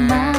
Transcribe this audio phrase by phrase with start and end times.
[0.00, 0.33] 那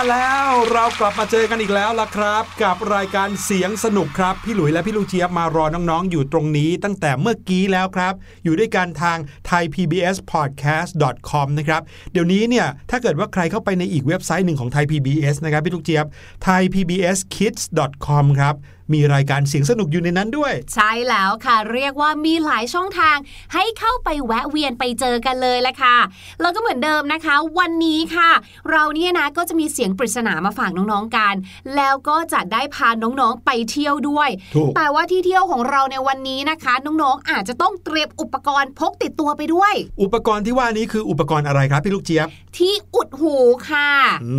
[0.00, 8.14] แล้วมาแล้วเรากลับมาเจอกันอีกแล้วล่ะครับ กับรายการเสียงสนุกครับ พี่หลุยและพี่ลูกเจี๊ยบมารอน้องๆ อยู่ตรงนี้ตั้งแต่เมื่อกี้แล้วครับ
[8.44, 9.18] อยู่ด้วยกันทาง
[9.50, 11.82] thaipbspodcast.com นะครับ
[12.12, 16.06] เดี๋ยวนี้เนี่ยถ้าเกิดว่าใครเข้าไปในอีกเว็บไซต์หนึ่งของ Thai PBS นะครับพี่ลูกเจี๊ยบ
[16.46, 18.54] thaipbskids.com ครับ
[18.94, 23.16] มีรายการเสียงสนุกอยู่ในนั้นด้วย ใช่แล้วค่ะ เรียกว่ามีหลายช่องทาง
[23.54, 25.96] ให้เข้าไปแวะเวียนไปเจอกันเลยแหละค่ะ
[26.40, 28.30] แล้วก็เหมือนเดิมนะคะ วันนี้ค่ะ
[28.70, 31.34] เราเนี่ยนะก็จะมีเสียงปริศนามาฝากน้องๆกัน
[31.76, 42.28] แล้วก็จะได้พาน้องๆไปเที่ยวด้วยถูกแต่ว่าที่เที่ยวของเราในวันนี้นะคะ น้องๆอาจจะต้องเตรียมอุปกรณ์พกติดตัวไปด้วย อุปกรณ์ที่ว่านี้คืออุปกรณ์อะไรครับพี่ลูกเจี๊ยบ
[42.58, 43.36] ที่อุดหู
[43.70, 43.90] ค่ะ
[44.24, 44.36] อื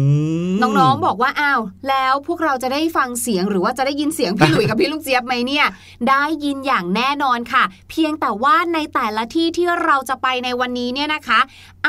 [0.52, 5.66] มน้องๆบอกว่าอ้าวแล้วพวกเราจะได้ฟังเสียงหรือว่าจะได้ยินเสียงพี่หลุยกับพี่ลูกเจี๊ยบไหมเนี่ย
[6.10, 11.40] ได้ยินอย่างแน่นอนค่ะ เพียงแต่ว่าในแต่ละที่ที่เราจะไปในวันนี้เนี่ยนะคะ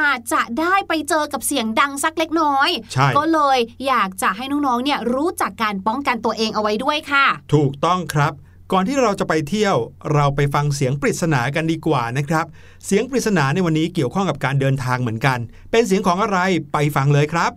[0.01, 8.33] อาจจะได้ไปเจอกับเสียงดังสักเล็กน้อยใช่ก็เลยอยากจะให้น้องๆเนี่ยรู้จักการป้องกันตัวเองเอาไว้ด้วยค่ะ ถูกต้องครับ
[8.73, 9.77] ก่อนที่เราจะไปเที่ยว
[10.15, 12.47] เราไปฟังเสียงปริศนากันดีกว่านะครับ
[12.87, 15.39] เสียงปริศนาในวันนี้เกี่ยวข้องกับการเดินทางเหมือนกัน
[15.71, 16.39] เป็นเสียงของอะไร
[16.73, 17.53] ไปฟังเลยครับ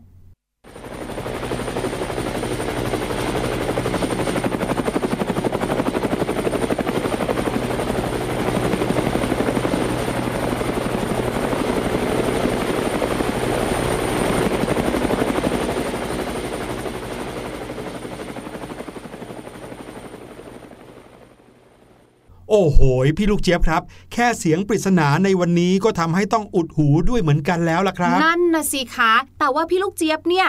[22.78, 23.82] โอ้โหพี่ลูกเจี๊ยบครับ
[24.14, 30.48] แค่เสียงปริศนาในวันนี้ก็ทำให้ต้องอุดหูด้วยเหมือนกันแล้วล่ะครับ นั่นนะสิคะ แต่ว่าพี่ลูกเจี๊ยบเนี่ย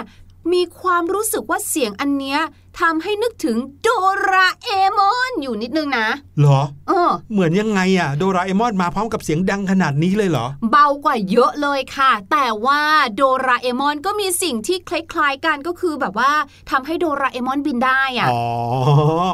[0.53, 2.39] มีความรู้สึกว่าเสียงอันเนี้ย
[2.81, 3.89] ทำให้นึกถึงโด
[4.31, 6.09] ราเอมอนอยู่นิดนึงนะ
[6.39, 12.83] เหรอเออเหมือนยังไงอะโดราเอมอนมาพร้อมกับเสียงดังขนาดนี้เลยเหรอ เบากว่าเยอะเลยค่ะ แต่ว่า
[13.17, 16.33] โดราเอมอนก็มีสิ่งที่คล้ายๆกันก็คือแบบว่า
[16.71, 18.43] ทำให้โดราเอมอนบินได้อะอ๋อ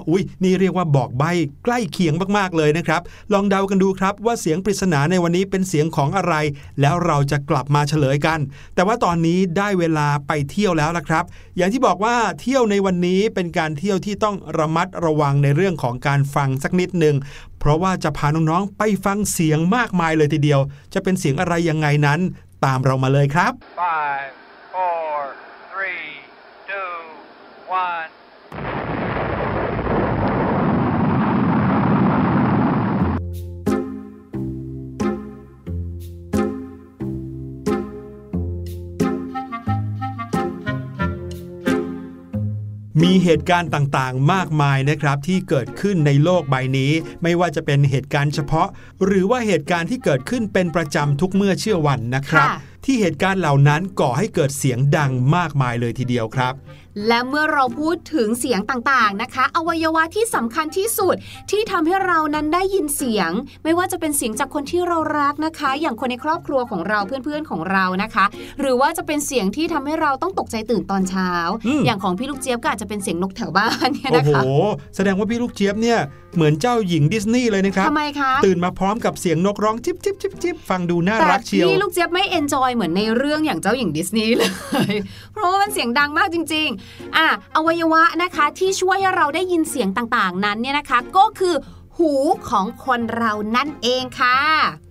[0.08, 1.24] อุ้ยนี่เรียกว่าบอกใบ
[1.64, 3.00] ใกล้เคียงมากๆเลยนะครับ
[3.32, 6.34] ลองเดากันดูครับว่าเสียงปริศนาในวันนี้เป็นเสียงของอะไร
[6.80, 8.38] แล้วเราจะกลับมาเฉลยกัน
[8.74, 11.24] แต่ว่าตอนนี้ได้เวลาไปเที่ยวแล้วละครับ
[11.56, 17.16] อย่างที่บอกว่าเที่ยวในวันนี้เป็นการเที่ยวที่ต้องระมัดระวังในเรื่องของการฟังสักนิดหนึ่ง
[17.58, 20.60] เพราะว่าจะพาน้องๆไปฟังเสียงมากมายเลยทีเดียว
[20.94, 22.20] จะเป็นเสียงอะไรยังไงนั้น
[22.64, 23.52] ตามเรามาเลยครับ
[23.82, 24.32] Five,
[24.74, 25.16] four,
[25.72, 26.08] three,
[26.70, 26.94] two,
[27.84, 28.21] one.
[43.02, 46.92] มีเหตุการณ์ต่างๆ มากมายนะครับที่เกิดขึ้นในโลกใบนี้
[47.22, 48.68] ไม่ว่าจะเป็นเหตุการณ์เฉพาะ
[49.04, 56.54] หรือว่าเหตุการณ์ที่เกิดขึ้นเป็นประจำทุกเมื่อเชื่อวันนะครับค่ะที่เหตุการณ์เหล่านั้นก่อให้เกิดเสียงดังมากมายเลยทีเดียวครับ
[57.08, 61.16] และเมื่อเราพูดถึงเสียงต่างๆนะคะ อวัยวะที่สำคัญที่สุด
[61.50, 63.30] ที่ทำให้เรานั้นได้ยินเสียง
[63.64, 68.24] ไม่ว่าจะเป็นเสียงจากคนที่เรารักนะคะ อย่างคนในครอบครัวของเราเพื่อนๆของเรานะคะ
[68.60, 71.30] หรือว่าจะเป็นเสียงที่ทำให้เราต้องตกใจตื่นตอนเช้า
[71.66, 74.42] อืมอย่างของพี่ลูกเจี๊ยบก็อาจจะเป็นเสียงนกแถวบ้านเนี่ยโอ้นะโหคะ
[74.96, 75.98] แสดงว่าพี่ลูกเจี๊ยบเนี่ย
[76.36, 84.94] เหมือนเจ้าหญิงดิสนีย์เลยนะครับทำไมคะตื่นมาพร้อมกับเสียงนกร้องจิบจิบจิบจิบฟังดูน่าแต่รักเชียวพี่ลูกเจี๊ยบไม่เอนจอยเหมือนในเรื่องอย่างเจ้าหญิงดิสนีย์เลย
[85.32, 86.81] เพราะว่ามันเสียงดังมากจริงๆ
[87.16, 87.26] อะ
[87.56, 91.54] อวัยวะนะคะที่ช่วยให้เราได้ยินเสียงต่างๆนั้นเนี่ยนะคะ ก็คือ
[91.98, 92.12] หู
[92.48, 94.38] ของคนเรานั่นเองค่ะ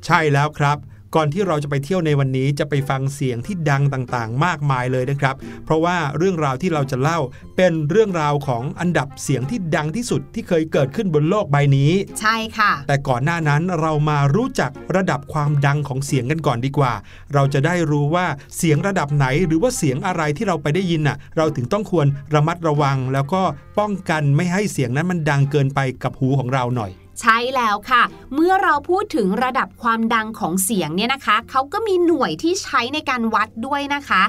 [0.05, 0.77] ใช่แล้วครับ
[1.15, 7.19] ก่อนที่เราจะไปเที่ยวในวันนี้จะไปฟังเสียงที่ดังต่างๆ มากมายเลยนะครับ เพราะว่าเรื่องราวที่เราจะเล่า
[7.57, 16.93] เป็นเรื่องราวของอันดับเสียงที่ดังที่สุดที่เคยเกิดขึ้นบนโลกใบนี้ ใช่ค่ะ แต่ก่อนหน้านั้นเรามารู้จักระดับความดังของเสียงกันก่อนดีกว่า
[17.33, 18.25] เราจะได้รู้ว่า
[18.57, 23.41] เสียงระดับไหนหรือว่าเสียงอะไรที่เราไปได้ยินน่ะ เราถึงต้องควรระมัดระวังแล้วก็
[23.79, 28.03] ป้องกันไม่ให้เสียงนั้นมันดังเกินไปกับหูของเราหน่อย ใช่แล้วค่ะ
[28.33, 34.21] เมื่อเราพูดถึงระดับความดังของเสียงเนี่ยนะคะ เขาก็มีหน่วยที่ใช้ในการวัดด้วยนะคะ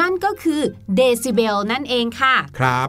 [0.00, 0.60] นั่นก็คือ
[0.96, 2.88] เดซิเบลนั่นเองค่ะ ครับ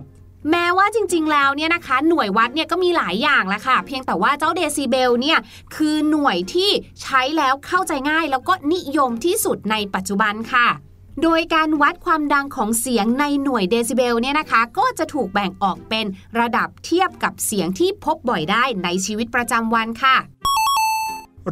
[0.52, 5.40] แม้ว่าจริงๆ แล้วเนี่ยนะคะหน่วยวัดเนี่ยก็มีหลายอย่างแหละค่ะ เพียงแต่ว่าเจ้าเดซิเบลเนี่ย
[5.76, 6.70] คือหน่วยที่
[7.02, 10.68] ใช้แล้วเข้าใจง่าย แล้วก็นิยมที่สุดในปัจจุบันค่ะ
[11.24, 16.06] โดยการวัดความดังของเสียงในหน่วยเดซิเบลเนี่ยนะคะ ก็จะถูกแบ่งออกเป็น
[16.40, 20.16] ระดับเทียบกับเสียงที่พบบ่อยได้ในชีวิตประจำวันค่ะ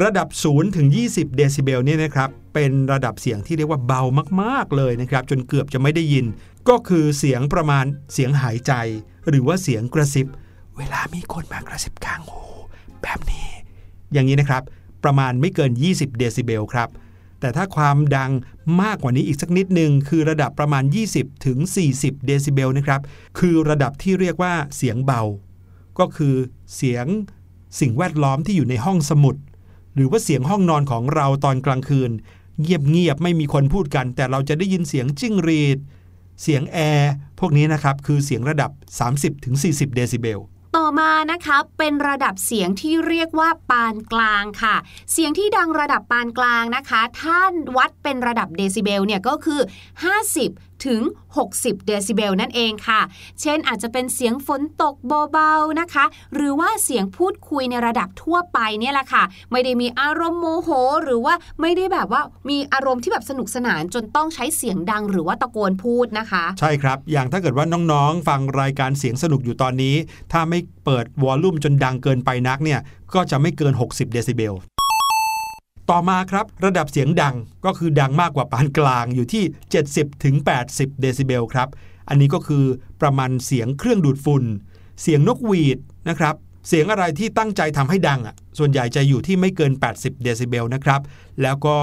[0.03, 4.01] ระดับ 0 ถึง 20 เดซิเบลเนี่ยนะครับ เป็นระดับเสียงที่เรียกว่าเบา
[4.41, 6.25] มากๆเลยนะครับ จนเกือบจะไม่ได้ยิน
[6.69, 8.73] ก็คือเสียงประมาณเสียงหายใจ
[9.29, 10.27] หรือว่าเสียงกระซิบ
[10.77, 12.43] เวลามีคนมากระซิบข้างหู
[13.01, 13.47] แบบนี้
[14.13, 14.63] อย่างนี้นะครับ
[15.03, 16.89] ประมาณไม่เกิน 20 เดซิเบลครับ
[17.43, 18.31] แต่ถ้าความดัง
[18.81, 20.83] มากกว่านี้อีกสักนิดหนึ่งคือระดับประมาณ
[21.13, 21.57] 20 ถึง
[21.93, 23.01] 40 เดซิเบลนะครับ
[23.39, 25.21] คือระดับที่เรียกว่าเสียงเบา
[25.99, 26.35] ก็คือ
[26.75, 27.05] เสียง
[27.79, 29.35] สิ่งแวดล้อมที่อยู่ในห้องสมุด
[29.95, 32.11] หรือว่าเสียงห้องนอนของเราตอนกลางคืน
[32.61, 35.77] เงียบๆไม่มีคนพูดกัน แต่เราจะได้ยินเสียงจิ้งหรีด
[36.41, 38.71] เสียงแอร์พวกนี้นะครับคือเสียงระดับ
[39.33, 40.39] 30-40 เดซิเบล
[40.75, 44.75] ต่อมานะคะเป็นระดับเสียงที่เรียกว่าปานกลางค่ะ
[45.11, 49.61] เสียงที่ดังระดับปานกลางนะคะ ท่านวัดเป็นระดับเดซิเบลเนี่ยก็คือ
[50.21, 51.01] 50 ถึง
[51.43, 53.01] 60 เดซิเบลนั่นเองค่ะ
[53.41, 54.95] เช่นอาจจะเป็นเสียงฝนตก
[55.31, 60.69] เบาๆนะคะ หรือว่าเสียงพูดคุยในระดับทั่วไปเนี่ยแหละค่ะ ไม่ได้มีอารมณ์โมโห
[61.03, 69.95] หรือว่าไม่ได้แบบว่ามีอารมณ์ที่แบบสนุกสนานจนต้องใช้เสียงดังหรือว่าตะโกนพูดนะคะ ใช่ครับ อย่างถ้าเกิดว่าน้องๆ ฟังรายการเสียงสนุกอยู่ตอนนี้
[70.31, 72.79] ถ้าไม่เปิดวอลลุ่มจนดังเกินไปนักเนี่ย
[73.13, 74.55] ก็จะไม่เกิน 60 เดซิเบล
[75.89, 77.35] ต่อมาครับระดับเสียงดัง
[77.65, 79.43] ก็คือดังมากกว่าปานกลางอยู่ที่
[79.83, 80.35] 70ถึง
[80.67, 81.69] 80 เดซิเบลครับ
[82.09, 82.65] อันนี้ก็คือ
[83.01, 84.43] ประมาณเสียงเครื่องดูดฝุ่น
[85.01, 85.77] เสียงนกหวีด
[86.09, 86.35] นะครับ
[86.67, 91.01] เสียงอะไรที่ตั้งใจทำให้ดังอะส่วนใหญ่จะอยู่ที่ไม่เกิน 80 เดซิเบลนะครับ
[91.41, 91.77] แล้วก็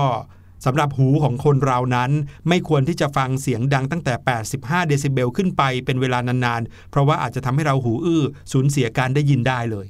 [0.66, 2.10] สำหรับหูของคนเรานั้น
[2.48, 4.14] ไม่ควรที่จะฟังเสียงดังตั้งแต่
[4.50, 9.86] 85 เดซิเบลขึ้นไปเป็นเวลานานๆ เพราะว่าอาจจะทำให้เราหูอื้อสูญเสียการได้ยินได้เลย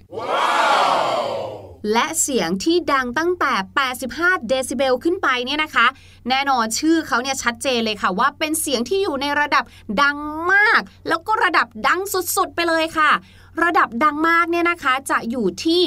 [1.93, 3.53] และเสียงที่ดังตั้งแต่
[4.01, 5.87] 85 เดซิเบลขึ้นไปเนี่ยนะคะ
[6.29, 9.65] แน่นอนชื่อเขาเนี่ยชัดเจนเลยค่ะ ว่าเป็นเสียงที่อยู่ในระดับ
[10.03, 10.19] ดัง
[10.53, 12.01] มาก แล้วก็ระดับดัง
[12.37, 13.13] สุดๆ ไปเลยค่ะ
[13.65, 15.83] ระดับดังมากเนี่ยนะคะจะอยู่ที่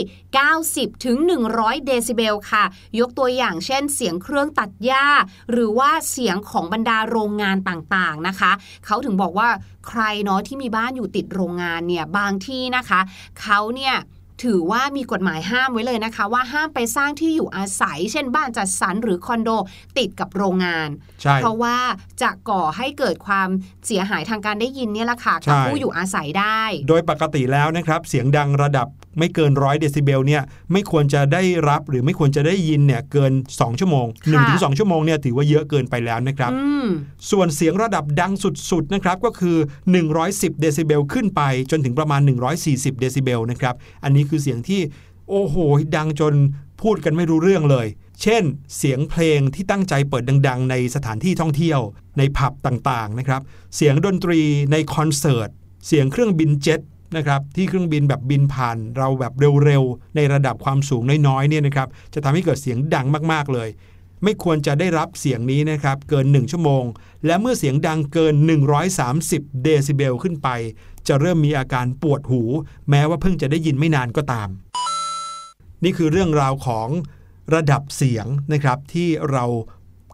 [0.50, 1.18] 90 ถึง
[1.52, 2.64] 100 เดซิเบลค่ะ
[3.00, 5.08] ยกตัวอย่างเช่น เสียงเครื่องตัดหญ้า
[5.52, 8.52] หรือว่าเสียงของบรรดาโรงงานต่างๆนะคะ
[8.86, 9.50] เขาถึงบอกว่า
[9.88, 13.00] ใครเนาะที่มีบ้านอยู่ติดโรงงานเนี่ยบางที่นะคะ
[13.42, 13.96] เขาเนี่ย
[14.44, 19.50] ถือว่ามีกฎหมายห้ามไว้เลยนะคะ ว่าห้ามไปสร้างที่อยู่อาศัย เช่นบ้านจัดสรรหรือคอนโด
[19.98, 20.90] ติดกับโรงงาน
[21.22, 21.78] ใช่เพราะว่า
[22.22, 23.50] จะก่อให้เกิดความ
[23.88, 28.88] เสียหายทางการได้ยินเนี่ยแหละค่ะใช่กับผู้อยู่อาศัยได้ โดยปกติแล้วนะครับ เสียงดังระดับ
[29.20, 36.88] ไม่เกินร้อยเดซิเบลเนี่ยไม่ควรจะได้รับหรือไม่ควรจะได้ยินเนี่ยเกิน 2 ชั่วโมงค่ะ1-2ชั่วโมงเนี่ยถือว่าเยอะเกินไปแล้วนะครับอืม
[37.32, 38.32] ส่วนเสียงระดับดัง
[38.72, 39.58] สุดๆนะครับก็คือ
[40.10, 42.22] 110 เดซิเบลขึ้นไปจนถึงประมาณ
[42.62, 44.82] 140 เดซิเบลนะครับอันนี้คือเสียงที่
[45.30, 45.56] โอ้โห
[45.96, 46.36] ดังจน
[46.82, 47.88] พูดกันไม่รู้เรื่องเลย
[48.22, 48.44] เช่น
[48.78, 51.80] เสียงเพลงที่ตั้งใจเปิดดัง ๆ ในสถานที่ท่องเที่ยว
[52.18, 53.42] ในผับต่างๆนะครับ
[53.76, 55.50] เสียงดนตรีในคอนเสิร์ต
[55.88, 56.82] เสียงเครื่องบินเจ็ต
[57.18, 59.34] นะครับที่เครื่องบินแบบบินผ่านเราแบบ
[59.66, 63.70] เร็วๆ ในระดับความสูงน้อยๆเนี่ยนะครับจะทำให้เกิดเสียงดังมากๆเลย
[64.24, 66.84] ไม่ควรจะได้รับเสียงนี้นะครับเกิน 1 ชั่วโมง
[67.26, 68.36] และเมื่อเสียงดังเกิน
[69.00, 70.50] 130 เดซิเบลขึ้นไป
[71.08, 72.42] จะเริ่มมีอาการปวดหู
[72.90, 74.50] แม้ว่าเพิ่งจะได้ยินไม่นานก็ตาม
[75.84, 76.88] นี่คือเรื่องราวของ
[77.56, 79.46] ระดับเสียงนะครับที่เรา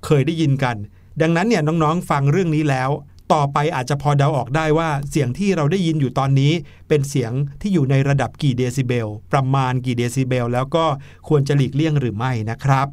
[0.06, 0.76] เคยได้ยินกัน
[1.22, 2.90] ดังนั้นเนี่ยน้องๆฟังเรื่องนี้แล้ว
[3.34, 6.54] ต่อไปอาจจะพอเดาออกได้ว่าเสียงที่เราได้ยินอยู่ตอนนี้
[6.88, 7.32] เป็นเสียง
[7.62, 10.86] ที่อยู่ในระดับกี่เดซิเบล ประมาณกี่เดซิเบล แล้วก็
[11.28, 12.88] ควรจะหลีกเลี่ยงหรือไม่นะครับ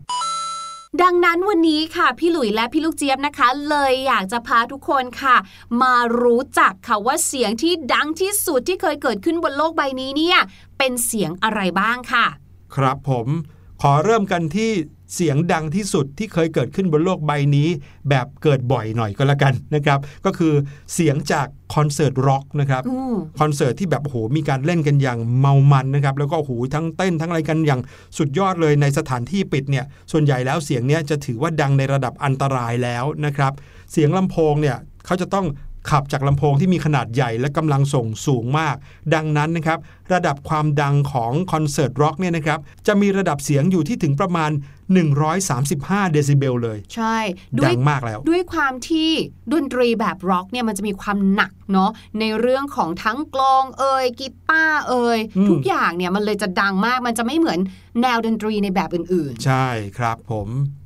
[1.02, 5.36] ดังนั้นวันนี้ค่ะพี่หลุยและพี่ลูกเจี๊ยบนะคะ เลยอยากจะพาทุกคนค่ะ
[5.82, 10.38] มารู้จักค่ะว่าเสียงที่ดังที่สุดที่เคยเกิดขึ้นบนโลกใบนี้เนี่ย
[10.78, 12.26] เป็นเสียงอะไรบ้างค่ะ
[12.74, 13.26] ครับผม
[13.82, 14.72] ขอเริ่มกันที่
[15.14, 17.68] เสียงดังที่สุดที่เคยเกิดขึ้นบนโลกใบนี้
[18.08, 20.52] แบบเกิดบ่อยหน่อยก็แล้วกันนะครับ ก็คือ
[20.94, 27.80] เสียงจากคอนเสิร์ตร็อกนะครับอืมคอนเสิร์ตที่แบบโอ้โหมีการเล่นกันอย่างเมามันนะครับ แล้วก็โอ้โหทั้งเต้นทั้งอะไรกันอย่าง
[28.18, 33.52] สุดยอดเลยในสถานที่ปิดเนี่ย ส่วนใหญ่แล้วเสียงเนี้ยจะถือว่าดังในระดับอันตรายแล้วนะครับ
[33.92, 35.46] เสียงลำโพงเนี่ยเขาจะต้อง
[35.90, 38.76] ขับจากลำโพงที่มีขนาดใหญ่และกำลังส่งสูงมาก
[39.14, 39.78] ดังนั้นนะครับ
[40.12, 44.50] ระดับความดังของคอนเสิร์ตร็อกเนี่ยนะครับจะมีระดับเสียงอยู่ที่ถึงประมาณ
[45.32, 47.18] 135 เดซิเบลเลย ใช่
[47.58, 49.10] ด้วยดังมากแล้ว ด้วยความที่
[49.52, 51.90] ดนตรีแบบร็อกเนี่ยมันจะมีความหนักเนาะ
[52.20, 57.58] ในเรื่องของทั้งกลองเอยกีตาร์เอยอืมทุกอย่างเนี่ยมันเลยจะดังมากมันจะไม่เหมือน
[58.02, 59.66] แนวดนตรีในแบบอื่นใช่
[59.98, 60.85] ครับผมๆ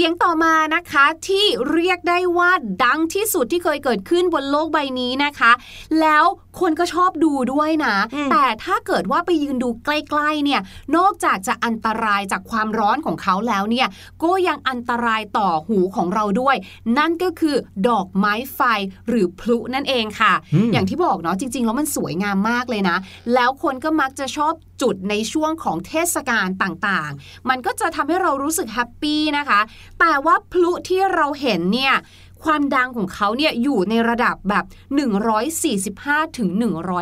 [0.00, 2.50] สียงต่อมานะคะที่เรียกได้ว่า
[2.84, 5.52] ดังที่สุดที่เคยเกิดขึ้นบนโลกใบนี้นะคะ
[6.00, 6.24] แล้ว
[6.60, 10.60] คนก็ชอบดูด้วยนะอืมแต่ถ้าเกิดว่าไปยืนดูใกล้ๆเนี่ย
[10.96, 13.88] นอกจากจะอันตรายจากความร้อนของเขาแล้วเนี่ย
[14.22, 16.56] ก็ยังอันตรายต่อหูของเราด้วย
[16.98, 17.56] นั่นก็คือ
[17.88, 18.60] ดอกไม้ไฟ
[19.08, 22.96] หรือพลุนั่นเองค่ะอืมอย่างที่บอกเนาะจริง ๆ แล้วมันสวยงามมากเลยนะ
[23.34, 29.60] แล้วคนก็มักจะชอบจุดในช่วงของเทศกาลต่างๆ มันก็จะทำให้เรารู้สึก happy นะคะ
[30.00, 31.94] แต่ว่าพลุที่เราเห็นเนี่ย
[32.44, 34.64] ความดังของเขาเนี่ยอยู่ในระดับแบบ
[35.50, 36.48] 145ถึง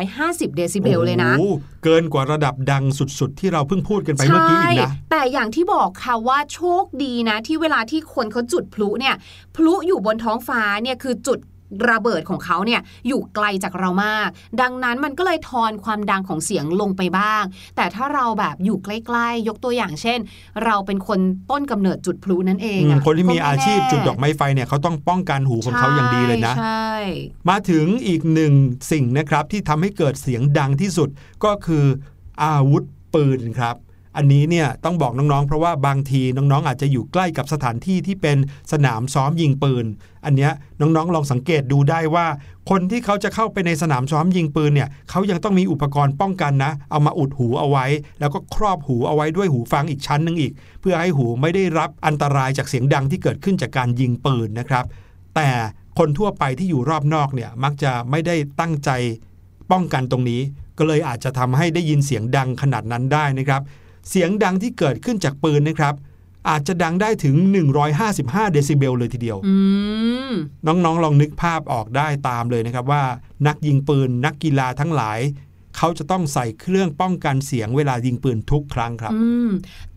[0.03, 2.83] 150 เดซิเบลเลยนะโอ้โหเกินกว่าระดับดัง
[3.19, 9.15] สุดๆ ที่เราเพิ่งพูดกันไปเมื่อกี้อีกนะใช่แต่อย่างที่บอกค่ะว่าโชคดีนะ ที่เวลาที่คนเขาจุดพลุเนี่ย
[9.55, 11.39] พลุอยู่บนท้องฟ้าเนี่ยคือจุด
[11.89, 14.29] ระเบิดของเขาเนี่ยอยู่ไกลจากเรามาก
[14.61, 17.43] ดังนั้นมันก็เลยทอนความดังของเสียงลงไปบ้าง
[17.75, 20.19] แต่ถ้าเราแบบอยู่ใกล้ๆ ยกตัวอย่างเช่น
[20.65, 21.19] เราเป็นคน
[21.51, 26.91] ต้นกำเนิดจุดพลุนั่นเองอืมอะคนที่มีก็ไอาชีพแน่จุดดอกไม้ไฟเนี่ยเขาต้องป้องกันหูของเขาอย่างดีเลยนะใช่
[27.49, 28.53] มาถึงอีกหนึ่ง
[28.91, 31.09] สิ่งนะครับที่ทำให้เกิดเสียงดังที่สุด
[31.45, 31.85] ก็คือ
[32.43, 33.75] อาวุธปืนครับ
[34.17, 38.37] อันนี้เนี่ยต้องบอกน้องๆ เพราะว่าบางทีน้องๆ อาจจะอยู่ใกล้กับสถานที่ที่เป็น
[38.71, 39.85] สนามซ้อมยิงปืน
[40.25, 42.25] อันเนี้ยน้องๆ ลองสังเกตดูได้ว่า
[42.69, 47.85] คนที่เขาจะเข้าไปในสนามซ้อมยิงปืนเนี่ยเขายังต้องมีอุปกรณ์ป้องกันนะ เอามาอุดหูเอาไว้
[48.19, 54.85] แล้วก็ครอบหูเอาไว้ด้วยหูฟังอีกชั้นหนึ่งอีก เพื่อให้หูไม่ได้รับอันตรายจากเสียงดังที่เกิดขึ้นจากการยิงปืนนะครับ
[55.35, 55.49] แต่
[55.99, 58.89] คนทั่วไปที่อยู่รอบนอกเนี่ยมักจะไม่ได้ตั้งใจ
[59.71, 60.41] ป้องกันตรงนี้
[60.77, 63.61] ก็เลยอาจจะทำให้ได้ยินเสียงดังขนาดนั้นได้นะครับ
[64.09, 65.95] เสียงดังที่เกิดขึ้นจากปืนนะครับ
[66.49, 67.35] อาจจะดังได้ถึง
[67.95, 69.55] 155 เดซิเบลเลยทีเดียวอื
[70.31, 70.33] ม
[70.67, 73.03] น้องๆลองนึกภาพออกได้ตามเลยนะครับว่า
[73.47, 75.19] นักยิงปืนนักกีฬาทั้งหลาย
[75.77, 79.49] เขาจะต้องใส่เครื่องป้องกันเสียงเวลายิงปืนทุกครั้งครับอืม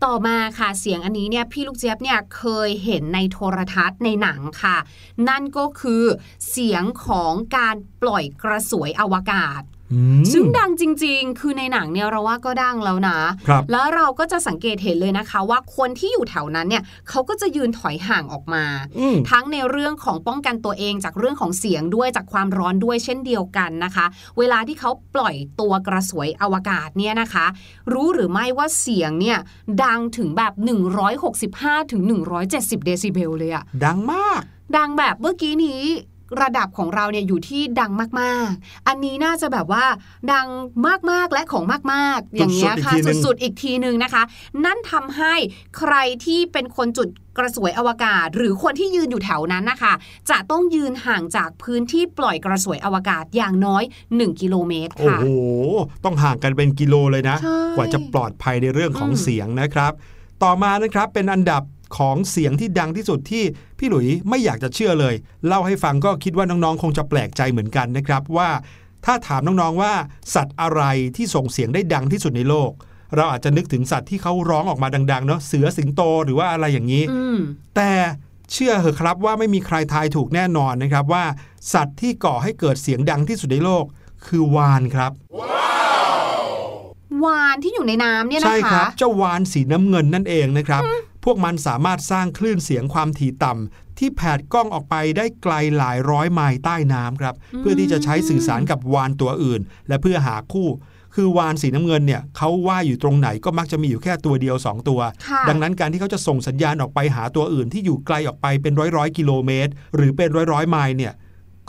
[0.03, 4.77] ต่อมาค่ะเสียงอันนี้เนี่ยพี่ลูกเจี๊ยบเนี่ยเคยเห็นในโทรทัศน์ในหนังค่ะ
[5.29, 6.03] นั่นก็คือ
[6.49, 9.78] เสียงของการปล่อยกระสวยอวกาศอืม
[10.33, 18.65] ซึ่งดังจริง ๆ คือในหนังเนี่ยเราว่าก็ดังแล้วนะครับแล้วเราก็จะสังเกตเห็นเลยนะคะ ว่าคนที่อยู่แถวนั้นเนี่ยเขาก็จะยืนถอยห่างออกมา
[18.99, 24.05] อืมทั้งในเรื่องของป้องกันตัวเองจากเรื่องของเสียงด้วยจากความร้อนด้วยเช่นเดียวกันนะคะ
[24.37, 27.45] เวลาที่เขาปล่อยตัวกระสวยอวกาศเนี่ยนะคะ
[27.93, 29.37] รู้หรือไม่ว่าเสียงเนี่ย
[29.83, 30.53] ดังถึงแบบ
[31.23, 32.01] 165ถึง
[32.43, 34.41] 170 เดซิเบลเลยอะดังมาก
[34.77, 35.83] ดังแบบเมื่อกี้นี้
[36.41, 39.85] ระดับของเราเนี่ยอยู่ที่ดังมากๆ อันนี้น่าจะแบบว่า
[40.33, 40.47] ดัง
[41.11, 44.23] มากๆและของมากๆ อย่างเงี้ยค่ะสุดๆอีกทีหนึ่งสุดๆอีกทีหนึ่งนะคะ
[44.65, 45.33] นั่นทำให้
[45.77, 45.93] ใคร
[46.25, 49.93] ที่เป็นคนจุดกระสวยอวกาศ หรือคนที่ยืนอยู่แถวนั้นนะคะ
[50.29, 55.27] จะต้องยืนห่างจากพื้นที่ปล่อยกระสวยอวกาศอย่างน้อย 1 กิโลเมตรโอ้ค่ะโห
[56.05, 59.91] ต้องห่างกันเป็นกิโลเลยนะใช่กว่าจะปลอดภัยในเรื่องของอืมเสียงนะครับ
[60.43, 61.63] ต่อมานะครับเป็นอันดับ
[61.97, 63.43] ของเสียงที่ดังที่สุดที่
[63.79, 65.15] พี่หลุยไม่อยากจะเชื่อเลย
[65.47, 68.49] เล่าให้ฟังก็คิดว่าน้องๆ คงจะแปลกใจเหมือนกันนะครับว่า
[69.05, 69.93] ถ้าถามน้องๆว่า
[70.35, 70.81] สัตว์อะไร
[71.15, 72.71] ที่ส่งเสียงได้ดังที่สุดในโลก
[73.15, 77.37] เราอาจจะนึกถึงสัตว์ที่เขาร้องออกมาดังๆเนาะเสือสิงโตหรือว่าอะไรอย่างนี้อืม
[77.75, 77.91] แต่
[78.51, 81.23] เชื่อเหอะครับว่าไม่มีใครทายถูกแน่นอนนะครับว่า
[81.73, 83.85] สัตว์ที่ก่อให้เกิดเสียงดังที่สุดในโลก
[84.25, 85.11] คือวานครับ
[87.25, 90.81] วานที่อยู่ในน้ำเนี่ยนะใช่คคะรับเจ้าวานสีน้ำเงินนั่นเองนะครับ
[91.23, 100.69] พวกมันสามารถสร้างคลื่นเสียงความถี่ต่ำที่แผดกล้องออกไปได้ไกลหลายร้อยไมล์ใต้น้ำครับ เพื่อที่จะใช้สื่อสารกับวานตัวอื่น และเพื่อหาคู่
[101.15, 111.13] คือวานสีน้ำเงินเนี่ยเขาว่ายอยู่ตรงไหนก็มักจะมีอยู่แค่ตัวเดียว 2 ตัวค่ะดังนั้นการที่เขาจะส่งสัญญาณออกไปหาตัวอื่นที่อยู่ไกลออกไปเป็นร้อยร้อยๆกิโลเมตร หรือเป็นร้อยร้อยๆไมล์เนี่ย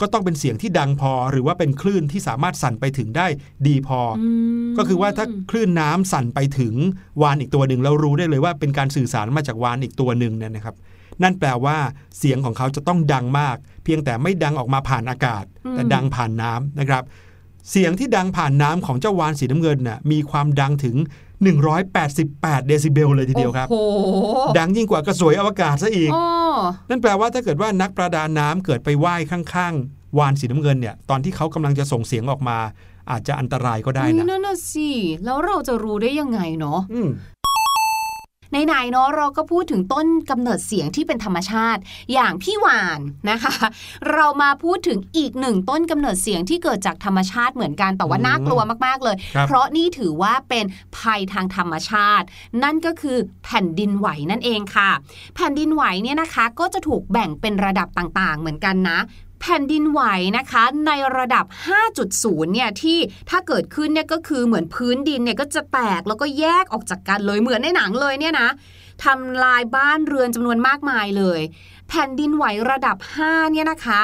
[0.01, 3.27] ก็ต้องเป็นเสียงที่ดังพอ หรือว่าเป็นคลื่นที่สามารถสั่นไปถึงได้
[3.67, 4.29] ดีพอออื
[4.71, 6.73] มก็คือว่าถ้าคลื่นน้ำสั่นไปถึง
[7.21, 10.75] วานอีกตัวหนึ่งแล้วรู้ได้เลยว่าเป็นการสื่อสารมาจากวานอีกตัวหนึ่งเนี่ยนะครับ
[11.23, 11.77] นั่นแปลว่า
[12.17, 17.03] เสียงของเขาจะต้องดังมาก เพียงแต่ไม่ดังออกมาผ่านอากาศ แต่ดังผ่านน้ำนะครับ
[17.71, 20.95] เสียงที่ดังผ่านน้ำของเจ้าวานสีน้ำเงินน่ะมีความดังถึง
[21.41, 23.99] 188 เดซิเบลเลยทีเดียวครับโอ้โห
[24.57, 26.23] ดังยิ่งกว่ากระสวยอวกาศซะอีกโอ้
[26.89, 32.57] นั่นแปลว่าถ้าเกิดว่านักประดาน้ำเกิดไปว่ายข้างๆ วานสีน้ำเงินเนี่ย ตอนที่เขากำลังจะส่งเสียงออกมา
[33.11, 34.89] อาจจะอันตรายก็ได้อุ๊ยนะนั่นน่ะสิ
[35.25, 37.09] แล้วเราจะรู้ได้ยังไงเนาะอืม
[38.65, 41.81] ไหนๆเนาะเราก็พูดถึงต้นกำเนิดเสียงที่เป็นธรรมชาติ
[42.13, 43.55] อย่างพี่หวานนะคะ
[44.13, 50.65] เรามาพูดถึงอีกหนึ่งต้นกำเนิดเสียงที่เกิดจากธรรมชาติเหมือนกันแต่ว่าอืมน่ากลัวมากๆเลยครับเพราะนี่ถือว่าเป็น
[50.97, 52.25] ภัยทางธรรมชาติ
[52.63, 54.91] นั่นก็คือแผ่นดินไหวนั่นเองค่ะ
[55.35, 58.99] แผ่นดินไหวเนี่ยนะคะก็จะถูกแบ่งเป็นระดับต่างๆ เหมือนกันนะ
[59.41, 60.01] แผ่นดินไหว
[60.37, 61.45] นะคะ ในระดับ
[61.99, 62.99] 5.0 เนี่ยที่
[63.29, 68.49] ถ้าเกิดขึ้นเนี่ยก็คือเหมือนพื้นดินเนี่ยก็จะแตกแล้วก็แยกออกจากกันเลยเหมือนในหนังเลยเนี่ยนะ
[69.03, 71.39] ทำลายบ้านเรือนจำนวนมากมายเลย
[71.89, 74.01] แผ่นดินไหวระดับ 5 เนี่ยนะคะ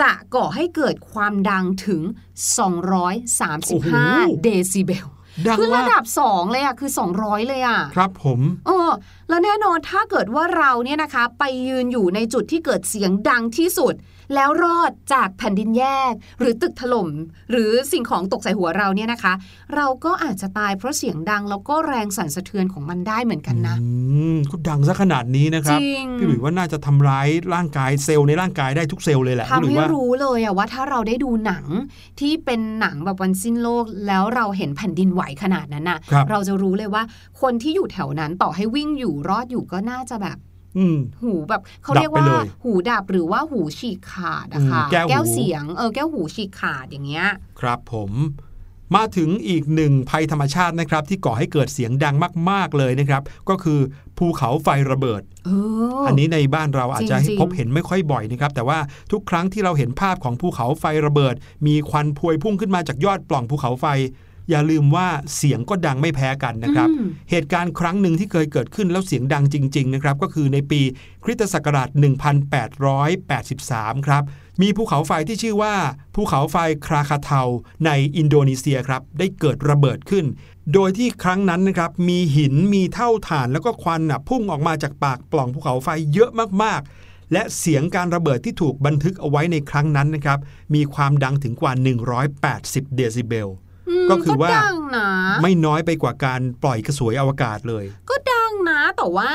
[0.00, 5.06] จะก่อให้เกิดความดังถึงโอ้โห235 เดซิเบล
[5.46, 8.90] ดังคือมาระกดับ 2 เลยอะคือ 200 เลยอะครับผมเออ
[9.28, 13.94] แล้วแน่นอนถ้าเกิดว่าเราเนี่ยนะคะ ไปยืนอยู่ในจุดที่เกิดเสียงดังที่สุด
[14.34, 17.08] แล้วรอดจากแผ่นดินแยก หรือตึกถล่ม
[17.50, 19.32] หรือสิ่งของตกใส่หัวเราเนี่ยนะคะ
[19.74, 23.88] เราก็อาจจะตายเพราะเสียงดัง แล้วก็แรงสั่นสะเทือนของมันได้เหมือนกันนะอื
[24.34, 31.64] มก็ดังซะขนาดนี้นะครับจริงพี่หลุยว่าน่าจะทำร้ายร่างกายเซลล์ในร่างกายได้ทุกเซลล์เลยแหละพี่ทำหลุยให้ว่ารู้เลยอะว่าถ้าเราได้ดูหนัง
[32.20, 37.02] ที่เป็นหนังแบบวันสิ้นโลก แล้วเราเห็นแผ่นดินไหวขนาดนั้นน่ะครับเราจะรู้เลยว่า
[37.40, 40.53] คนที่อยู่แถวนั้นต่อให้วิ่งอยู่รอดอยู่ก็น่าจะแบบอืม
[41.22, 47.26] หูแบบเขาดับเรียกว่าไปเลยหูดับหรือว่าหูฉีกขาดอะค่ะอืมแก้วหูวเสียงเออแก้วหูฉีกขาดอย่างเงี้ย
[47.60, 48.12] ครับผม
[48.96, 52.14] มาถึงอีกหนึ่งภัยธรรมชาตินะครับ ที่ก่อให้เกิดเสียงดัง
[52.50, 53.80] มาก ๆ เลยนะครับ ก็คือ
[54.18, 55.50] ภูเขาไฟระเบิดเอ
[56.00, 58.78] ออันนี้ในบ้านเราอาจจะจริงๆพบเห็นไม่ค่อยบ่อยนะครับ แต่ว่า
[59.12, 61.34] ทุกครั้งที่เราเห็นภาพของภูเขาไฟระเบิด
[61.66, 63.86] มีควันพวยพุ่งขึ้นมาจากยอดปล่องภูเขาไฟ
[64.50, 70.80] อย่าลืมว่าเสียงก็ดังไม่แพ้กันนะครับอืมเหตุการณ์ครั้งหนึ่งที่เคยเกิดขึ้นแล้วเสียงดังจริง ๆ นะครับ ก็คือในปี
[71.24, 71.88] คริสตศักราช
[73.12, 74.22] 1883 ครับ
[74.62, 75.74] มีภูเขาไฟที่ชื่อว่า
[76.14, 77.42] ภูเขาไฟคราคาเทา
[77.86, 80.24] ในอินโดนีเซียครับ ได้เกิดระเบิดขึ้น
[80.74, 86.30] โดยที่ครั้งนั้นนะครับ มีหินมีเท่าฐานแล้วก็ควันน่ะพุ่งออกมาจากปากปล่องภูเขาไฟเยอะ
[86.62, 90.38] มากๆและเสียงการระเบิดที่ถูกบันทึกเอาไว้ในครั้งนั้นนะครับ
[90.74, 91.72] มีความดังถึงกว่า
[92.34, 93.50] 180 เดซิเบลม
[94.10, 95.08] ก็คือว่าดังนะ
[95.42, 99.32] ไม่น้อยไปกว่าการปล่อยกระสวยอวกาศเลย ก็ดังนะแต่ว่า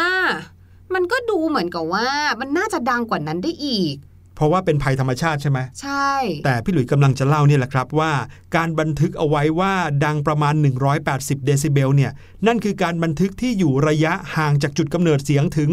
[0.93, 3.95] มันก็ดูเหมือนกับว่ามันน่าจะดังกว่านั้นได้อีก
[4.39, 6.13] เพราะว่าเป็นภัยธรรมชาติใช่ไหมใช่
[6.45, 8.11] แต่พี่หลุยส์กำลังจะเล่าเนี่ยแหละครับว่า
[8.55, 9.73] การบันทึกเอาไว้ว่า
[10.05, 10.53] ดังประมาณ
[10.99, 12.11] 180 เดซิเบลเนี่ย
[12.47, 15.69] นั่นคือการบันทึกที่อยู่ระยะห่างจากจุดกำเนิดเสียงถึง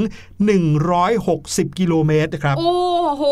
[0.89, 2.75] 160 กิโลเมตรครับ โอ้
[3.17, 3.25] โห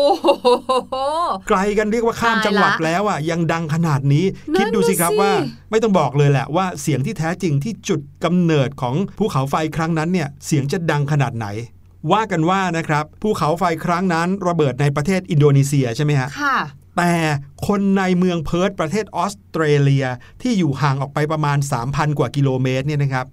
[1.49, 5.31] ไกลกันเรียกว่าข้ามตายละจังหวัดแล้วอะยังดังขนาดนี้นั่นคิดดูสิครับน่ะสิว่า
[5.71, 11.47] ไม่ต้องบอกเลยแหละว่าเสียงที่แท้จริงที่จุดกำเนิดของภูเขาไฟครั้งนั้นเนี่ยเสียงจะดังขนาดไหน
[12.11, 16.57] ว่ากันว่านะครับภูเขาไฟครั้งนั้นระเบิดในประเทศอินโดนีเซียใช่ไหมฮะค่ะ
[16.97, 17.13] แต่
[17.67, 20.05] คนในเมืองเพิร์ธประเทศออสเตรเลีย
[20.41, 23.25] ที่อยู่ห่างออกไปประมาณ 3,000 กว่ากิโลเมตรเนี่ยนะครับ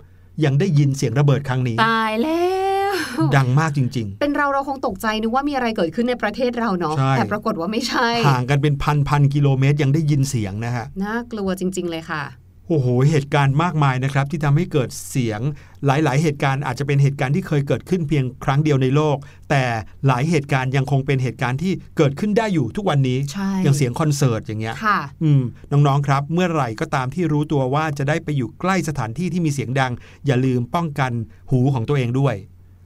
[0.45, 2.43] ยังได้ยินเสียงระเบิดครั้งนี้ ตายแล้
[2.91, 2.95] ว
[3.37, 12.23] ดังมากจริงเป็นเราเราคงตกใจนึกว่ามีอะไรเกิดขึ้นในประเทศเราเนาะใช่แต่ปรากฏว่าไม่ใช่ๆห่างกันเป็นพันพันๆกิโลเมตรยังได้ยินเสียงนะฮะน่ากลัวจริง ๆ เลยค่ะ
[12.69, 15.41] โอ้โหเหตุการณ์มากมายนะครับ ที่ทำให้เกิดเสียง
[15.87, 19.17] หลาย ๆ เหตุการณ์อาจจะเป็นเหตุการณ์ที่เคยเกิดขึ้นเพียงครั้งเดียวในโลก
[19.51, 19.63] แต่
[20.07, 29.93] หลายเหตุการณ์ยังคงเป็นเหตุการณ์ที่เกิดขึ้นได้อยู่ทุกวันนี้ใช่อย่างเสียงคอนเสิร์ตอย่างเงี้ยค่ะอืมน้อง ๆ ครับ เมื่อไหร่ก็ตามที่รู้ตัวว่าจะได้ไปอยู่ใกล้สถานที่ที่มีเสียงดัง
[30.27, 31.13] อย่าลืมป้องกัน
[31.51, 32.35] หูของตัวเองด้วย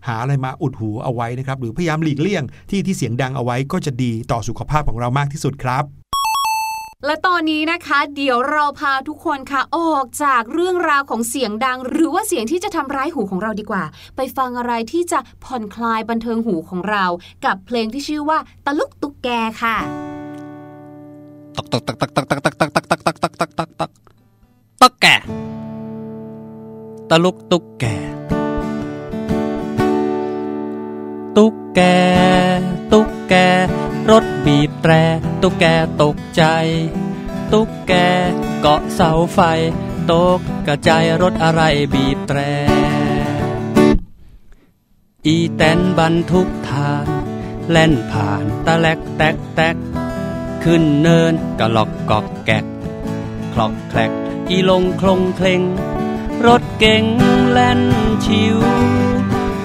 [0.06, 6.05] หาอะไรมาอุดหูเอาไว้นะครับ หรือพยายามหลีกเลี่ยงที่ที่เสียงดังเอาไว้ก็จะดีต่อสุขภาพของเรามากที่สุดครับ
[7.04, 13.84] และตอนนี้นะคะ เดี๋ยวเราพาทุกคนค่ะออกจากเรื่องราวของเสียงดัง หรือว่าเสียงที่จะทำร้ายหูของเราดีกว่า
[14.16, 17.04] ไปฟังอะไรที่จะผ่อนคลายบันเทิงหูของเรา
[17.44, 19.28] กับเพลงที่ชื่อว่าตะลุกตุกแก
[19.62, 19.76] ค่ะ
[21.56, 23.90] ตักตักตักตักตักตักตักตักตักตักตักตักตักตัก
[24.80, 25.06] ตักแก
[27.10, 27.84] ตะลุกตุกแก
[31.36, 31.80] ตุกแก
[32.92, 33.34] ตุกแก
[34.10, 34.92] รถบีบแตร
[35.42, 35.64] ตุกแก
[36.02, 36.42] ตกใจ
[37.52, 37.92] ตุกแก
[38.60, 39.40] เกาะเสาไฟ
[40.10, 41.62] ตกกระจายรถอะไร
[41.94, 42.38] บีบแตร
[45.26, 47.06] อีแตนบรรทุกทาน
[47.70, 49.76] แล่นผ่านตะแลกแตกแตก
[50.64, 52.64] ขึ้นเนินกะหลอกกอกแกก
[53.52, 54.12] คลอกแคลก
[54.50, 55.62] อีลงคลงเคลง
[56.46, 57.04] รถเก๋ง
[57.50, 57.80] แล่น
[58.24, 58.56] ชิว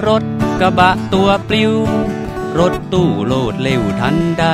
[0.06, 0.24] รถ
[0.60, 1.74] กระบะตัวปลิว
[2.58, 4.44] รถตู้โลดเร็วทันใด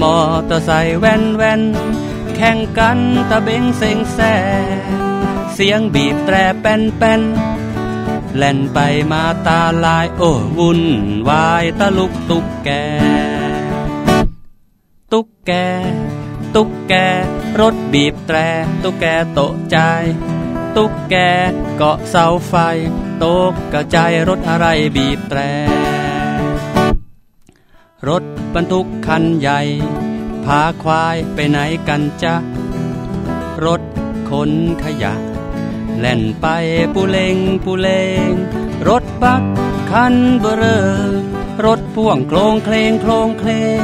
[0.00, 1.62] มอเตอร์ไซค์แว่นแว่น
[2.36, 2.98] แข่งกัน
[3.30, 4.18] ตะเบงเซ็งแซ
[5.54, 7.22] เสียงบีบแตรแป้นแป้น
[8.36, 8.78] แล่นไป
[9.12, 10.82] มาตาลาย โอ้วุ่น
[11.28, 12.70] วายตะลุกตุกแก
[15.12, 15.52] ตุกแก
[16.54, 16.94] ตุกแก
[17.60, 18.36] รถบีบแตร
[18.82, 19.76] ตุกแกโตะใจ
[20.76, 21.14] ตุกแก
[21.76, 22.54] เกาะเสาไฟ
[23.22, 25.40] ตกกระจายรถอะไรบีบแตร
[28.08, 29.60] รถบรรทุกคันใหญ่
[30.44, 32.34] พาควายไปไหนกันจ๊ะ
[33.64, 33.82] รถ
[34.30, 34.50] ขน
[34.82, 35.14] ขยะ
[35.98, 36.46] แล่นไป
[36.94, 37.88] ปูเลงปูเล
[38.28, 38.30] ง
[38.88, 39.42] รถบัก
[39.90, 40.82] คันเบอรอ
[41.64, 43.80] รถพ่วงโครงเคลงโครงเคลง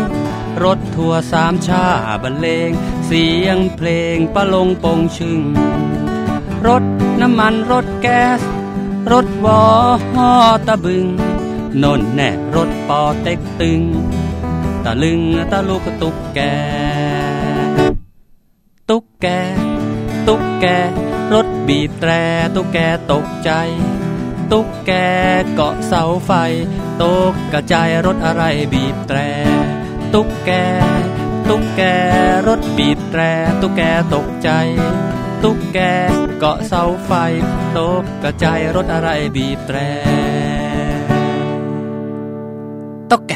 [0.64, 1.84] รถทัวร์สามชา
[2.22, 2.70] บรรเลง
[3.06, 5.40] เสียงเพลงประลงปงชึง
[6.66, 6.84] รถ
[7.20, 8.40] น้ำมันรถแก๊ส
[9.12, 9.62] รถวอ
[10.12, 10.30] ฮอ
[10.66, 11.06] ตะบึง
[11.82, 13.82] นนแน่รถปอเต็กตึง
[14.84, 15.20] ตะลึง
[15.52, 16.40] ตะลุกตุกแก
[18.90, 19.26] ตุกแก
[20.28, 20.66] ตุกแก
[21.34, 22.10] รถบีบแตร
[22.54, 22.78] ตุกแก
[23.12, 23.50] ตกใจ
[24.52, 24.92] ตุกแก
[25.54, 26.30] เกาะเสาไฟ
[27.02, 29.18] ตกกระจายรถอะไรบีบแตร
[30.14, 30.50] ตตุ๊กแก
[31.48, 31.82] ตุ๊กแก
[32.48, 33.22] รถบีบแตร
[33.60, 33.82] ตุ๊กแก
[34.14, 34.50] ตกใจ
[35.42, 35.78] ตุ๊กแก
[36.38, 37.12] เกาะเสาไฟ
[37.78, 39.78] ตกกระจายรถอะไรบีบแตร
[43.10, 43.32] ตุ๊กแก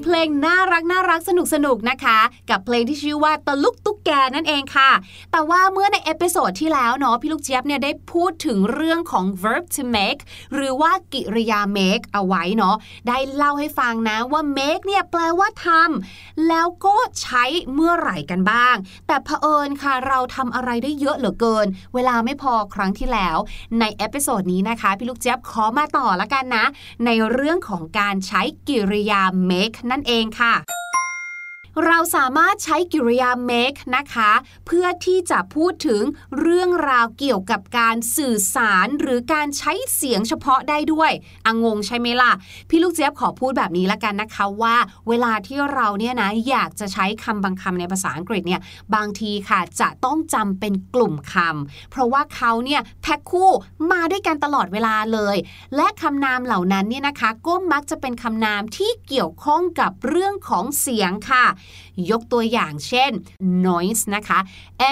[0.00, 2.18] เป็นอีกหนึ่งเพลงน่ารักน่ารักสนุกสนุกนะคะ
[2.50, 4.90] กับเพลงที่ชื่อว่าตะลุกตุ๊กแกนั่นเองค่ะ
[5.32, 10.20] แต่ว่าเมื่อใน episode ที่แล้วเนาะพี่ลูกเจี๊ยบเนี่ยได้พูดถึงเรื่องของ verb to make
[10.54, 12.76] หรือว่ากิริยา make เอาไว้เนาะ
[13.08, 23.36] ได้เล่าให้ฟังนะว่า make เนี่ยแปลว่าทำแล้วก็ใช้เมื่อไหร่กันบ้าง แต่เผอิญค่ะเราทำอะไรได้เยอะเหลือเกิน เวลาไม่พอครั้งที่แล้ว
[23.80, 26.64] ใน episode นี้นะคะ พี่ลูกเจี๊ยบขอมาต่อละกันนะ
[27.04, 30.54] ในเรื่องของการใช้กิริยา make นั่นเองค่ะ
[31.86, 34.30] เราสามารถใช้กิริยา make นะคะ
[34.66, 36.02] เพื่อที่จะพูดถึง
[36.40, 41.10] เรื่องราวเกี่ยวกับการสื่อสารหรือการใช้เสียงเฉพาะได้ด้วย
[41.46, 42.32] อะงงใช่ไหมล่ะ
[42.68, 44.76] พี่ลูกเจี๊ยบขอพูดแบบนี้ละกันนะคะว่า
[45.08, 48.60] เวลาที่เราเนี่ยนะอยากจะใช้คำบางคำในภาษาอังกฤษเนี่ย
[48.94, 53.50] บางทีค่ะจะต้องจำเป็นกลุ่มคำเพราะว่าเขาเนี่ยแพ็คคู่
[53.90, 55.36] มาด้วยกันตลอดเวลาเลย
[55.76, 61.46] และคำนามเหล่านั้นเนี่ยนะคะก็มักจะเป็นคำนามที่เกี่ยวข้องกับเรื่องของเสียงค่ะ
[62.10, 63.10] ยกตัวอย่างเช่น
[63.66, 64.38] noise นะคะ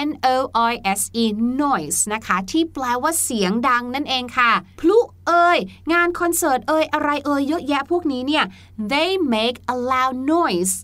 [0.07, 0.37] n o
[0.71, 1.25] i s e
[1.61, 5.57] noise นะคะ ที่แปลว่าเสียงดังนั่นเองค่ะ พลุเอ่ย
[5.93, 8.45] งานคอนเสิร์ตเอ่ยอะไรเอ่ยเยอะแยะพวกนี้เนี่ย
[8.91, 10.75] they make a loud noise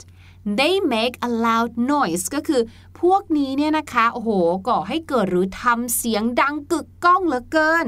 [0.60, 2.62] they make a loud noise ก็คือ
[3.02, 4.30] พวกนี้เนี่ยนะคะ โอ้โห
[4.67, 7.86] ก่อให้เกิดหรือทำเสียงดังกึกก้องเหลือเกิน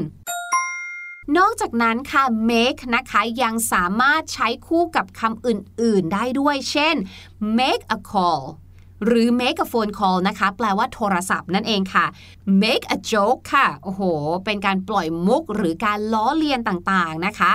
[1.38, 6.96] นอกจากนั้นค่ะ make นะคะยังสามารถใช้คู่กับคำอื่น ๆ ได้ด้วย เช่น
[7.60, 8.44] make a call
[9.06, 12.06] หรือ make a phone call นะคะ แปลว่าโทรศัพท์นั่นเองค่ะ
[12.62, 14.02] make a joke ค่ะ โอ้โห
[14.46, 17.52] เป็นการปล่อยมุกหรือการล้อเลียนต่าง ๆ นะคะ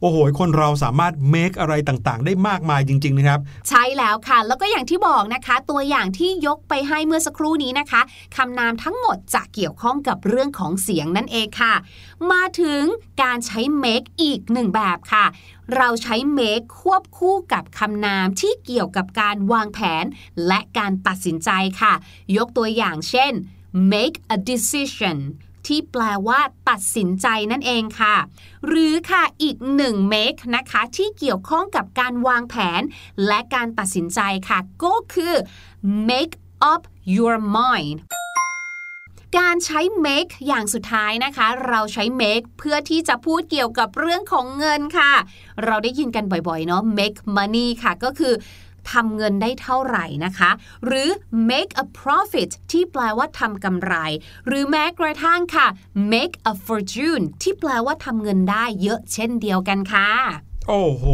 [0.00, 8.00] โอ้โห คนเราสามารถ make อะไรต่างๆ ได้มากมายจริง ๆ นะครับ ใช่แล้วค่ะ แล้วก็อย่างที่บอกนะคะ ตัวอย่างที่ยกไปให้เมื่อสักครู่นี้นะคะ
[8.36, 11.74] คำนามทั้งหมดจะเกี่ยวข้องกับเรื่องของเสียงนั่นเองค่ะ
[12.32, 12.82] มาถึง
[13.22, 15.24] การใช้ make อีกหนึ่งแบบค่ะ
[15.76, 20.04] เราใช้ make ควบคู่กับคำนามที่เกี่ยวกับการวางแผน
[20.46, 21.92] และการตัดสินใจค่ะ
[22.36, 23.32] ยกตัวอย่างเช่น
[23.92, 25.18] make a decision
[25.68, 28.16] ที่แปลว่าตัดสินใจนั่นเองค่ะ
[28.66, 32.82] หรือค่ะอีกหนึ่ง make นะคะที่เกี่ยวข้องกับการวางแผน
[33.26, 35.34] และการตัดสินใจค่ะ ก็คือ
[36.08, 36.34] make
[36.72, 36.82] up
[37.16, 37.98] your mind
[39.38, 45.12] การใช้ make อย่างสุดท้ายนะคะ เราใช้ make เพื่อที่จะพูดเกี่ยวกับเรื่องของเงินค่ะ
[45.64, 48.34] เราได้ยินกันบ่อยๆ เนาะ make money ค่ะก็คือ
[48.92, 50.50] ทำเงินได้เท่าไหร่นะคะ
[50.84, 51.08] หรือ
[51.50, 53.94] make a profit ที่แปลว่าทำกำไร
[54.46, 55.66] หรือแม้กระทั่งค่ะ
[56.12, 60.10] make a fortune ที่แปลว่าทำเงินได้เยอะเช่นเดียวกันค่ะ
[60.68, 61.04] โอ้โห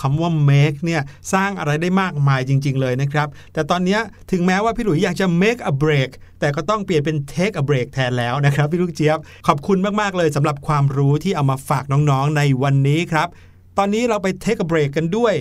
[0.00, 3.98] คำว่า make เนี่ยสร้างอะไรได้มากมายจริง ๆ เลยนะครับ แต่ตอนนี้
[4.30, 13.28] ถึงแม้ว่าพี่หลุยอยากจะ make a break แต่ก็ต้องเปลี่ยนเป็น take a break แทนแล้วนะครับ พี่ลูกเจี๊ยบ ขอบคุณมาก ๆ เลยสำหรับความรู้ที่เอามาฝากน้อง ๆ ในวันนี้ครับ
[13.78, 15.34] ตอนนี้เราไป take a break กันด้วย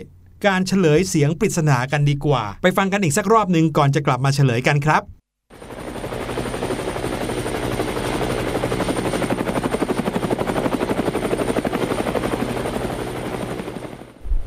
[0.48, 5.04] การเฉลยเสียงปริศนากันดีกว่า ไปฟังกันอีกสักรอบหนึ่งก่อนจะกลับมาเฉลยกันครับ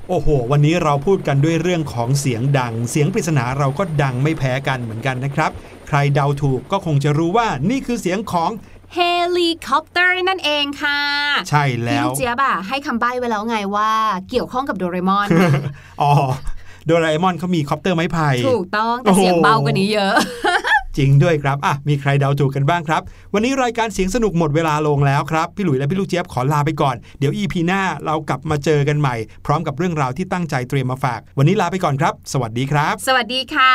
[0.09, 5.51] โอ้โห วันนี้เราพูดกันด้วยเรื่องของเสียงดัง เสียงปริศนาเราก็ดังไม่แพ้กันเหมือนกันนะครับ
[5.89, 8.51] ใครเดาถูกก็คงจะรู้ว่านี่คือเสียงของ
[8.95, 8.99] เฮ
[9.39, 11.01] ลิคอปเตอร์นั่นเองค่ะ
[11.51, 13.91] ใช่พี่แล้วลูกเจี๊ยบอะให้คำใบ้ไว้แล้วไงว่า
[14.31, 15.29] เกี่ยวข้องกับโดเรมอน
[16.03, 16.13] อ๋อ
[16.87, 20.15] โดราเอมอนเขามีคอปเตอร์ไม้ไผ่ถูกต้อง แต่เสียงเบากว่านี้เยอะ
[20.97, 23.03] จริงด้วยครับ อะ มีใครเดาถูกกันบ้างครับ
[23.35, 29.15] วันนี้รายการเสียงสนุกหมดเวลาลงแล้วครับ พี่หลุยและพี่ลูกเจี๊ยบขอลาไปก่อน เดี๋ยว EP หน้าเรากลับมาเจอกันใหม่
[29.47, 33.75] พร้อมกับเรื่องราวที่ตั้งใจเตรียมมาฝาก วันนี้ลาไปก่อนครับ สวัสดีครับ สวัสดีค่ะ